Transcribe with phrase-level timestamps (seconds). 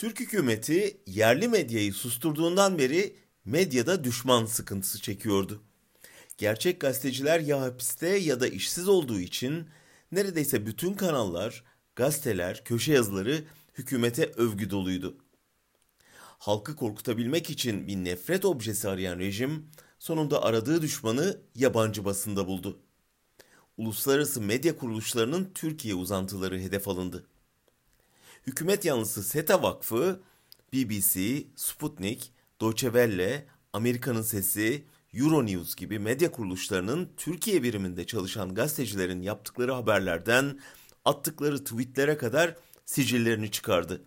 [0.00, 5.62] Türk hükümeti yerli medyayı susturduğundan beri medyada düşman sıkıntısı çekiyordu.
[6.38, 9.68] Gerçek gazeteciler ya hapiste ya da işsiz olduğu için
[10.12, 11.64] neredeyse bütün kanallar,
[11.96, 13.44] gazeteler, köşe yazıları
[13.74, 15.16] hükümete övgü doluydu.
[16.22, 19.66] Halkı korkutabilmek için bir nefret objesi arayan rejim
[19.98, 22.80] sonunda aradığı düşmanı yabancı basında buldu.
[23.76, 27.29] Uluslararası medya kuruluşlarının Türkiye uzantıları hedef alındı.
[28.46, 30.20] Hükümet yanlısı SETA Vakfı,
[30.72, 34.84] BBC, Sputnik, Deutsche Welle, Amerika'nın Sesi,
[35.14, 40.60] Euronews gibi medya kuruluşlarının Türkiye biriminde çalışan gazetecilerin yaptıkları haberlerden
[41.04, 44.04] attıkları tweetlere kadar sicillerini çıkardı.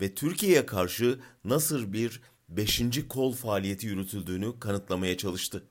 [0.00, 5.64] Ve Türkiye'ye karşı nasıl bir beşinci kol faaliyeti yürütüldüğünü kanıtlamaya çalıştı.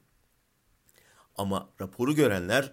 [1.36, 2.72] Ama raporu görenler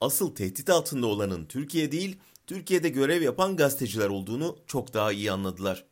[0.00, 5.84] asıl tehdit altında olanın Türkiye değil, Türkiye'de görev yapan gazeteciler olduğunu çok daha iyi anladılar.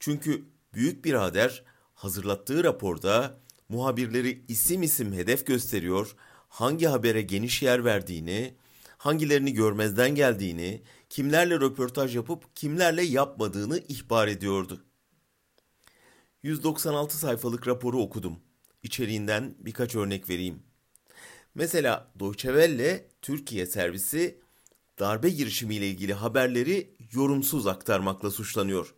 [0.00, 0.44] Çünkü
[0.74, 1.64] büyük birader
[1.94, 6.16] hazırlattığı raporda muhabirleri isim isim hedef gösteriyor,
[6.48, 8.54] hangi habere geniş yer verdiğini,
[8.98, 14.84] hangilerini görmezden geldiğini, kimlerle röportaj yapıp kimlerle yapmadığını ihbar ediyordu.
[16.42, 18.38] 196 sayfalık raporu okudum.
[18.82, 20.62] İçeriğinden birkaç örnek vereyim.
[21.54, 24.40] Mesela Deutsche Welle Türkiye servisi
[24.98, 28.94] darbe girişimiyle ilgili haberleri yorumsuz aktarmakla suçlanıyor.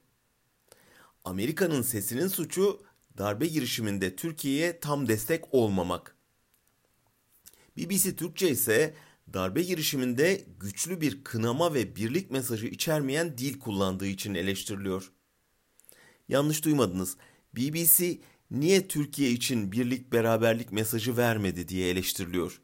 [1.24, 2.82] Amerika'nın sesinin suçu
[3.18, 6.16] darbe girişiminde Türkiye'ye tam destek olmamak.
[7.76, 8.94] BBC Türkçe ise
[9.32, 15.12] darbe girişiminde güçlü bir kınama ve birlik mesajı içermeyen dil kullandığı için eleştiriliyor.
[16.28, 17.16] Yanlış duymadınız.
[17.56, 18.18] BBC
[18.50, 22.60] niye Türkiye için birlik beraberlik mesajı vermedi diye eleştiriliyor.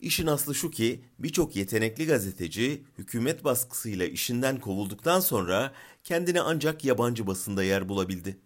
[0.00, 5.72] İşin aslı şu ki birçok yetenekli gazeteci hükümet baskısıyla işinden kovulduktan sonra
[6.04, 8.40] kendine ancak yabancı basında yer bulabildi.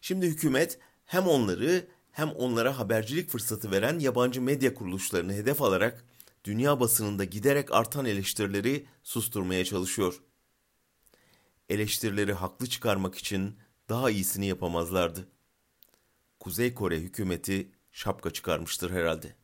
[0.00, 6.04] Şimdi hükümet hem onları hem onlara habercilik fırsatı veren yabancı medya kuruluşlarını hedef alarak
[6.44, 10.22] dünya basınında giderek artan eleştirileri susturmaya çalışıyor.
[11.68, 13.56] Eleştirileri haklı çıkarmak için
[13.88, 15.28] daha iyisini yapamazlardı.
[16.40, 19.41] Kuzey Kore hükümeti şapka çıkarmıştır herhalde.